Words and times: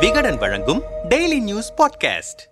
விகடன் 0.00 0.36
வழங்கும் 0.36 0.82
daily 1.08 1.40
news 1.40 1.72
podcast 1.72 2.42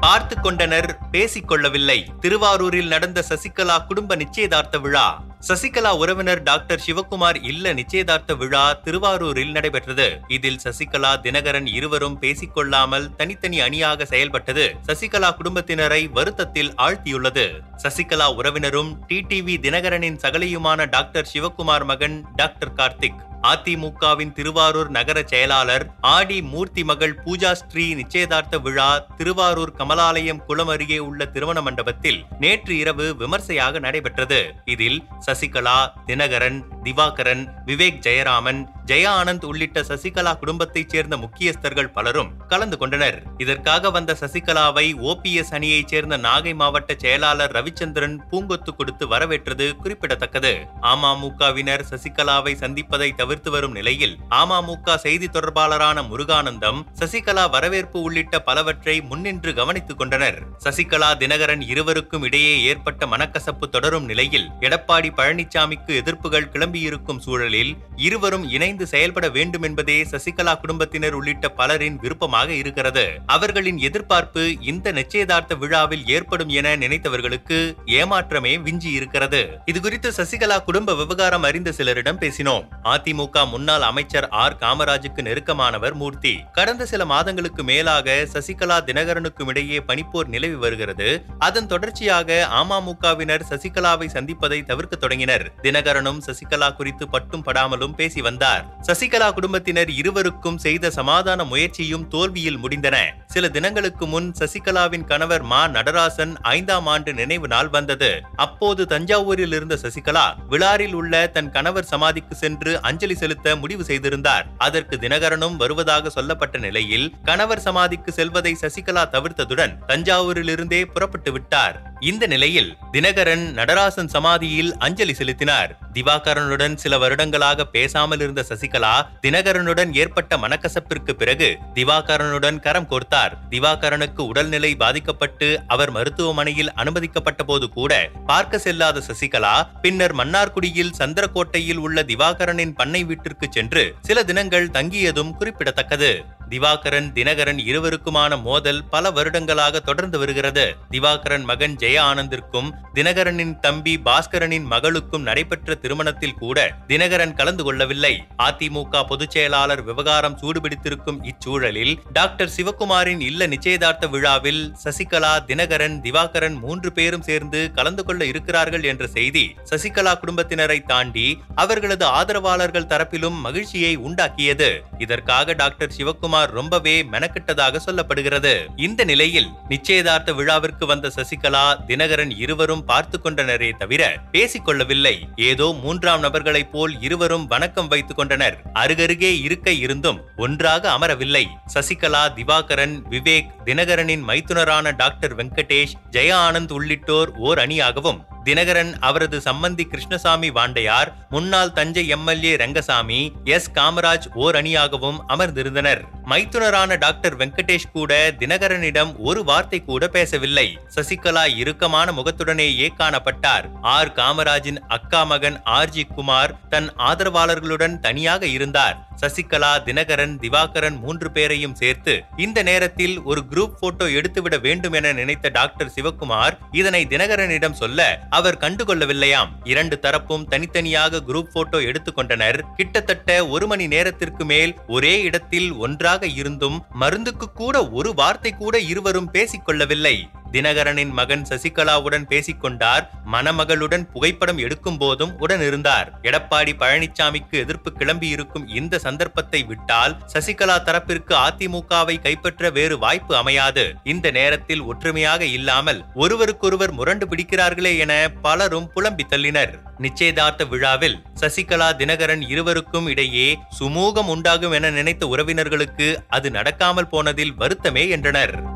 பார்த்து 0.00 0.40
கொண்டனர் 0.40 0.98
பேசிக் 1.10 1.48
கொள்ளவில்லை. 1.48 2.10
திருவாரூரில் 2.20 2.86
நடந்த 2.86 3.24
சசிகலா 3.28 3.86
குடும்ப 3.86 4.16
நிச்சயதார்த்த 4.16 4.78
விழா. 4.78 5.24
சசிகலா 5.48 5.96
உறவினர் 5.96 6.42
டாக்டர் 6.42 6.82
சிவகுமார் 6.86 7.42
இல்ல 7.42 7.72
நிச்சயதார்த்த 7.72 8.34
விழா 8.34 8.74
திருவாரூரில் 8.74 9.50
நடைபெற்றது. 9.50 10.18
இதில் 10.28 10.58
சசிகலா 10.64 11.12
தினகரன் 11.20 11.66
இருவரும் 11.66 12.18
பேசிக்கொள்ளாமல் 12.20 13.14
தனித்தனி 13.16 13.60
அணியாக 13.60 14.04
செயல்பட்டது. 14.04 14.74
சசிகலா 14.86 15.30
குடும்பத்தினரை 15.38 16.10
வருத்தத்தில் 16.10 16.72
ஆழ்த்தியுள்ளது. 16.74 17.46
சசிகலா 17.82 18.34
உறவினரும் 18.34 19.04
டிடிவி 19.08 19.56
தினகரனின் 19.58 20.18
சகலியுமான 20.22 20.88
டாக்டர் 20.88 21.28
சிவகுமார் 21.34 21.84
மகன் 21.84 22.24
டாக்டர் 22.36 22.72
கார்த்திக். 22.72 23.20
அதிமுகவின் 23.42 24.32
திருவாரூர் 24.32 24.88
நகர 24.88 25.22
செயலாளர் 25.26 25.86
ஆடி 26.00 26.42
மூர்த்தி 26.42 26.84
மகள் 26.84 27.18
பூஜா 27.24 27.52
ஸ்ரீ 27.52 27.94
நிச்சயதார்த்த 27.94 28.58
விழா 28.58 29.06
திருவாரூர் 29.16 29.72
கமலாலயம் 29.78 30.44
குளம் 30.46 30.68
அருகே 30.68 30.98
உள்ள 30.98 31.26
திருமண 31.26 31.60
மண்டபத்தில் 31.62 32.24
நேற்று 32.38 32.76
இரவு 32.76 33.16
விமர்சையாக 33.16 33.78
நடைபெற்றது. 33.78 34.54
இதில் 34.64 35.04
சசிகலா 35.26 35.88
தினகரன் 36.06 36.64
திவாகரன் 36.86 37.48
விவேக் 37.66 38.00
ஜெயராமன் 38.06 38.66
ஜெயா 38.86 39.06
ஆனந்த் 39.06 39.44
உள்ளிட்ட 39.44 39.80
சசிகலா 39.80 40.38
குடும்பத்தைச் 40.38 40.88
சேர்ந்த 40.88 41.16
முக்கியஸ்தர்கள் 41.16 41.90
பலரும் 41.90 42.46
கலந்து 42.46 42.78
கொண்டனர். 42.78 43.22
இதற்காக 43.38 43.90
வந்த 43.90 44.16
சசிகலாவை 44.20 44.94
ஓபிஎஸ் 44.94 45.50
அணியைச் 45.50 45.88
சேர்ந்த 45.88 46.18
நாகை 46.18 46.54
மாவட்ட 46.54 46.94
செயலாளர் 46.98 47.52
ரவிச்சந்திரன் 47.52 48.18
பூங்கொத்து 48.32 48.76
கொடுத்து 48.76 49.08
வரவேற்றது 49.08 49.76
குறிப்பிடத்தக்கது. 49.76 50.66
அமமுகவினர் 50.82 51.84
சசிகலாவை 51.90 52.54
சந்திப்பதை 52.54 53.14
தவிர்த்து 53.14 53.50
வரும் 53.50 53.72
நிலையில் 53.72 54.18
அமமுக 54.30 54.96
செய்தி 54.96 55.26
தொடர்பாளரான 55.26 56.02
முருகானந்தம் 56.02 56.80
சசிகலா 57.00 57.50
வரவேற்பு 57.50 58.00
உள்ளிட்ட 58.00 58.42
பலவற்றை 58.42 59.00
முன்னின்று 59.00 59.54
கவனித்துக் 59.54 59.98
கொண்டனர். 59.98 60.42
சசிகலா 60.64 61.10
தினகரன் 61.16 61.68
இருவருக்கும் 61.68 62.22
இடையே 62.22 62.62
ஏற்பட்ட 62.62 63.06
மனக்கசப்பு 63.06 63.68
தொடரும் 63.70 64.04
நிலையில் 64.04 64.50
எடப்பாடி 64.60 65.10
பழனிசாமிக்கு 65.16 66.02
எதிர்ப்புகள் 66.02 66.74
நிரம்பியிருக்கும் 66.76 67.20
சூழலில் 67.20 67.76
இருவரும் 67.96 68.50
இணைந்து 68.50 68.86
செயல்பட 68.86 69.28
வேண்டும் 69.28 69.62
என்பதே 69.62 70.02
சசிகலா 70.02 70.60
குடும்பத்தினர் 70.60 71.12
உள்ளிட்ட 71.12 71.48
பலரின் 71.48 71.96
விருப்பமாக 71.96 72.52
இருக்கிறது. 72.52 73.04
அவர்களின் 73.26 73.78
எதிர்பார்ப்பு 73.78 74.42
இந்த 74.60 74.92
நிச்சயதார்த்த 74.92 75.54
விழாவில் 75.54 76.06
ஏற்படும் 76.06 76.48
என 76.48 76.76
நினைத்தவர்களுக்கு 76.76 77.58
ஏமாற்றமே 77.86 78.62
விஞ்சி 78.62 78.90
இருக்கிறது. 78.90 79.48
இதுகுறித்து 79.72 80.10
சசிகலா 80.16 80.64
குடும்ப 80.64 80.94
விவகாரம் 80.94 81.42
அறிந்த 81.42 81.72
சிலரிடம் 81.72 82.20
பேசினோம். 82.20 82.68
அதிமுக 82.84 83.48
முன்னாள் 83.48 83.82
அமைச்சர் 83.82 84.28
ஆர். 84.28 84.56
காமராஜுக்கு 84.60 85.22
நெருக்கமானவர் 85.22 85.94
மூர்த்தி. 85.94 86.38
கடந்த 86.52 86.86
சில 86.86 87.04
மாதங்களுக்கு 87.04 87.64
மேலாக 87.64 88.26
சசிகலா 88.32 88.78
தினகரனுக்கும் 88.86 89.48
இடையே 89.48 89.78
பனிப்போர் 89.78 90.26
நிலவி 90.26 90.54
வருகிறது. 90.54 91.22
அதன் 91.38 91.66
தொடர்ச்சியாக 91.66 92.48
அமமுகவினர் 92.52 93.44
சசிகலாவை 93.50 94.08
சந்திப்பதை 94.12 94.64
தவிர்க்க 94.64 94.96
தொடங்கினர். 94.96 95.52
தினகரனும் 95.62 96.20
சசிகலா 96.26 96.65
குறித்து 96.70 97.08
பட்டும் 97.08 97.44
படாமலும் 97.44 97.94
பேசி 97.94 98.20
வந்தார். 98.20 98.64
சசிகலா 98.86 99.32
குடும்பத்தினர் 99.32 99.90
இருவருக்கும் 99.90 100.58
செய்த 100.58 100.90
சமாதான 100.90 101.44
முயற்சியும் 101.44 102.08
தோல்வியில் 102.08 102.58
முடிந்தன. 102.58 102.96
சில 103.26 103.48
தினங்களுக்கு 103.48 104.06
முன் 104.06 104.34
சசிகலாவின் 104.38 105.04
கணவர் 105.04 105.42
மா 105.42 105.68
நடராசன் 105.68 106.36
ஐந்தாம் 106.42 106.86
ஆண்டு 106.86 107.14
நினைவு 107.14 107.48
நாள் 107.48 107.68
வந்தது. 107.68 108.20
அப்போது 108.36 108.84
தஞ்சாவூரில் 108.84 109.54
இருந்த 109.54 109.78
சசிகலா 109.82 110.34
விழாரில் 110.48 110.94
உள்ள 110.94 111.26
தன் 111.26 111.50
கணவர் 111.50 111.84
சமாதிக்கு 111.84 112.34
சென்று 112.34 112.82
அஞ்சலி 112.82 113.14
செலுத்த 113.14 113.56
முடிவு 113.56 113.84
செய்திருந்தார். 113.84 114.46
அதற்கு 114.58 114.96
தினகரனும் 114.96 115.56
வருவதாக 115.56 116.10
சொல்லப்பட்ட 116.10 116.58
நிலையில் 116.58 117.12
கணவர் 117.24 117.60
சமாதிக்கு 117.60 118.12
செல்வதை 118.12 118.56
சசிகலா 118.60 119.04
தவிர்த்ததுடன் 119.12 119.74
தஞ்சாவூரிலிருந்தே 119.88 120.84
புறப்பட்டு 120.84 121.32
விட்டார். 121.32 121.95
இந்த 122.00 122.26
நிலையில் 122.26 122.76
தினகரன் 122.92 123.52
நடராசன் 123.52 124.06
சமாதியில் 124.06 124.76
அஞ்சலி 124.76 125.14
செலுத்தினார். 125.14 125.78
திவாகரனுடன் 125.92 126.74
சில 126.74 126.98
வருடங்களாக 126.98 127.64
பேசாமல் 127.64 128.20
இருந்த 128.20 128.44
சசிகலா 128.48 129.08
தினகரனுடன் 129.20 129.92
ஏற்பட்ட 129.92 130.36
மனக்கசப்பிற்கு 130.36 131.10
பிறகு 131.10 131.56
திவாகரனுடன் 131.74 132.60
கரம் 132.60 132.88
கோர்த்தார். 132.88 133.36
திவாகரனுக்கு 133.50 134.20
உடல்நிலை 134.20 134.76
பாதிக்கப்பட்டு 134.76 135.60
அவர் 135.66 135.90
மருத்துவமனையில் 135.90 136.72
அனுமதிக்கப்பட்ட 136.72 137.42
போது 137.42 137.68
கூட 137.68 138.10
பார்க்க 138.26 138.58
செல்லாத 138.58 139.02
சசிகலா 139.08 139.66
பின்னர் 139.80 140.14
மன்னார்குடியில் 140.14 140.94
சந்திரக்கோட்டையில் 140.98 141.76
உள்ள 141.76 142.02
திவாகரனின் 142.02 142.74
பண்ணை 142.74 143.04
வீட்டிற்கு 143.04 143.46
சென்று 143.50 143.94
சில 144.00 144.24
தினங்கள் 144.24 144.68
தங்கியதும் 144.68 145.30
குறிப்பிடத்தக்கது. 145.30 146.24
திவாகரன் 146.50 147.12
தினகரன் 147.12 147.60
இருவருக்குமான 147.70 148.42
மோதல் 148.42 148.84
பல 148.84 149.10
வருடங்களாக 149.10 149.80
தொடர்ந்து 149.80 150.18
வருகிறது. 150.18 150.76
திவாகரன் 150.90 151.44
மகன் 151.44 151.76
ஜெய 151.76 151.96
ஆனந்திற்கும் 152.00 152.68
தினகரனின் 152.94 153.60
தம்பி 153.60 154.00
பாஸ்கரனின் 154.04 154.66
மகளுக்கும் 154.72 155.22
நடைபெற்ற 155.22 155.74
திருமணத்தில் 155.74 156.34
கூட 156.34 156.76
தினகரன் 156.88 157.34
கலந்து 157.34 157.64
கொள்ளவில்லை. 157.64 158.26
அதிமுக 158.42 159.02
பொதுச் 159.06 159.30
செயலாளர் 159.30 159.82
விவகாரம் 159.82 160.38
சூடுபிடித்திருக்கும் 160.42 161.18
இச்சூழலில் 161.22 161.94
டாக்டர் 162.12 162.52
சிவகுமாரின் 162.56 163.20
இல்ல 163.20 163.46
நிச்சயதார்த்த 163.46 164.06
விழாவில் 164.06 164.74
சசிகலா 164.84 165.34
தினகரன் 165.46 165.98
திவாகரன் 166.00 166.58
மூன்று 166.60 166.92
பேரும் 166.92 167.22
சேர்ந்து 167.22 167.72
கலந்து 167.72 168.04
கொள்ள 168.04 168.24
இருக்கிறார்கள் 168.24 168.82
என்ற 168.82 169.06
செய்தி 169.06 169.54
சசிகலா 169.70 170.14
குடும்பத்தினரை 170.22 170.82
தாண்டி 170.82 171.38
அவர்களது 171.54 172.04
ஆதரவாளர்கள் 172.04 172.90
தரப்பிலும் 172.94 173.40
மகிழ்ச்சியை 173.40 173.98
உண்டாக்கியது. 173.98 174.70
இதற்காக 174.98 175.52
டாக்டர் 175.52 175.94
சிவகுமார் 175.98 176.34
ரொம்பவே 176.44 177.02
மெனக்கிட்டதாக 177.02 177.80
சொல்லப்படுகிறது. 177.86 178.66
இந்த 178.76 179.04
நிலையில் 179.04 179.48
நிச்சயதார்த்த 179.68 180.32
விழாவிற்கு 180.32 180.86
வந்த 180.86 181.10
சசிகலா 181.16 181.76
தினகரன் 181.86 182.38
இருவரும் 182.38 182.84
பார்த்து 182.84 183.20
கொண்டனரே 183.24 183.76
தவிர 183.76 184.16
பேசிக் 184.30 184.64
கொள்ளவில்லை. 184.64 185.28
ஏதோ 185.36 185.76
மூன்றாம் 185.80 186.22
நபர்களைப் 186.22 186.70
போல் 186.72 187.00
இருவரும் 187.00 187.46
வணக்கம் 187.46 187.88
வைத்துக் 187.88 188.16
கொண்டனர். 188.16 188.58
அருகருகே 188.74 189.40
இருக்க 189.40 189.70
இருந்தும் 189.70 190.20
ஒன்றாக 190.36 190.90
அமரவில்லை. 190.90 191.44
சசிகலா 191.74 192.24
திவாகரன் 192.32 193.02
விவேக் 193.10 193.50
தினகரனின் 193.64 194.24
மைத்துனரான 194.28 194.96
டாக்டர் 194.96 195.36
வெங்கடேஷ் 195.36 195.94
ஜெய 196.10 196.32
ஆனந்த் 196.32 196.72
உள்ளிட்டோர் 196.72 197.30
ஓர் 197.30 197.58
அணியாகவும் 197.58 198.22
தினகரன் 198.46 198.94
அவரது 199.00 199.38
சம்பந்தி 199.38 199.82
கிருஷ்ணசாமி 199.82 200.50
வாண்டையார் 200.50 201.12
முன்னாள் 201.30 201.72
தஞ்சை 201.72 202.08
எம்எல்ஏ 202.08 202.56
ரங்கசாமி 202.56 203.32
எஸ். 203.44 203.70
காமராஜ் 203.70 204.34
ஓர் 204.34 204.54
அணியாகவும் 204.54 205.16
அமர்ந்திருந்தனர். 205.28 206.00
மைத்துனரான 206.26 206.98
டாக்டர் 206.98 207.36
வெங்கடேஷ் 207.36 207.90
கூட 207.92 208.34
தினகரனிடம் 208.38 209.14
ஒரு 209.18 209.44
வார்த்தை 209.44 209.84
கூட 209.84 210.08
பேசவில்லை. 210.08 210.78
சசிகலா 210.94 211.56
இறுக்கமான 211.56 212.12
முகத்துடனேயே 212.12 212.88
காணப்பட்டார். 212.98 213.64
ஆர். 213.82 214.12
காமராஜின் 214.12 214.78
அக்கா 214.78 215.24
மகன் 215.24 215.62
ஆர். 215.62 215.88
ஜி. 215.88 216.04
குமார் 216.04 216.68
தன் 216.68 216.92
ஆதரவாளர்களுடன் 216.98 217.98
தனியாக 217.98 218.46
இருந்தார். 218.46 219.05
சசிகலா 219.20 219.70
தினகரன் 219.84 220.34
திவாகரன் 220.38 220.98
மூன்று 220.98 221.30
பேரையும் 221.30 221.74
சேர்த்து 221.74 222.22
இந்த 222.36 222.62
நேரத்தில் 222.62 223.22
ஒரு 223.22 223.42
குரூப் 223.50 223.76
போட்டோ 223.80 224.10
எடுத்துவிட 224.10 224.58
வேண்டும் 224.58 224.92
என 224.92 225.12
நினைத்த 225.12 225.48
டாக்டர் 225.48 225.92
சிவகுமார் 225.94 226.58
இதனை 226.70 227.06
தினகரனிடம் 227.06 227.72
சொல்ல 227.72 228.26
அவர் 228.30 228.58
கண்டுகொள்ளவில்லையாம். 228.58 229.50
இரண்டு 229.64 229.98
தரப்பும் 230.02 230.44
தனித்தனியாக 230.48 231.22
குரூப் 231.28 231.52
போட்டோ 231.52 231.78
எடுத்துக்கொண்டனர் 231.78 232.60
கிட்டத்தட்ட 232.76 233.46
ஒரு 233.46 233.66
மணி 233.66 233.86
நேரத்திற்கு 233.86 234.44
மேல் 234.44 234.74
ஒரே 234.86 235.22
இடத்தில் 235.22 235.72
ஒன்றாக 235.72 236.26
இருந்தும் 236.26 236.84
மருந்துக்கு 236.90 237.52
கூட 237.52 237.88
ஒரு 237.88 238.14
வார்த்தை 238.14 238.52
கூட 238.52 238.78
இருவரும் 238.78 239.30
பேசிக் 239.30 239.64
கொள்ளவில்லை. 239.64 240.28
தினகரனின் 240.56 241.10
மகன் 241.10 241.42
சசிகலாவுடன் 241.48 242.26
பேசிக்கொண்டார். 242.30 243.04
மணமகளுடன் 243.32 244.04
புகைப்படம் 244.12 244.58
எடுக்கும் 244.58 244.98
போதும் 244.98 245.32
உடன் 245.38 245.62
இருந்தார் 245.66 246.08
எடப்பாடி 246.28 246.72
பழனிசாமிக்கு 246.82 247.56
எதிர்ப்பு 247.64 247.90
கிளம்பி 247.92 248.28
இருக்கும் 248.28 248.68
இந்த 248.78 248.98
சந்தர்ப்பத்தை 248.98 249.60
விட்டால் 249.70 250.16
சசிகலா 250.34 250.76
தரப்பிற்கு 250.88 251.34
அதிமுகவை 251.46 252.16
கைப்பற்ற 252.26 252.70
வேறு 252.70 252.98
வாய்ப்பு 252.98 253.36
அமையாது. 253.36 253.84
இந்த 254.02 254.30
நேரத்தில் 254.30 254.82
ஒற்றுமையாக 254.82 255.44
இல்லாமல் 255.44 256.00
ஒருவருக்கொருவர் 256.14 256.92
முரண்டு 256.92 257.26
பிடிக்கிறார்களே 257.26 257.92
என 257.98 258.14
பலரும் 258.42 258.88
புலம்பி 258.94 259.26
தள்ளினர். 259.30 259.74
நிச்சயதார்த்த 259.98 260.64
விழாவில் 260.72 261.18
சசிகலா 261.40 261.90
தினகரன் 262.00 262.44
இருவருக்கும் 262.52 263.06
இடையே 263.06 263.58
சுமூகம் 263.80 264.32
உண்டாகும் 264.36 264.72
என 264.72 264.90
நினைத்த 264.90 265.26
உறவினர்களுக்கு 265.26 266.08
அது 266.28 266.50
நடக்காமல் 266.50 267.10
போனதில் 267.14 267.54
வருத்தமே 267.58 268.08
என்றனர். 268.08 268.75